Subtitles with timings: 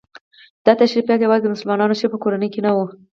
[0.65, 2.85] دا تشریفات یوازې د مسلمانو اشرافو په کورنیو کې نه وو.